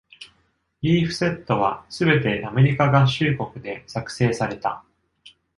[0.81, 4.83] リーフセットはすべてアメリカ合衆国で作成された。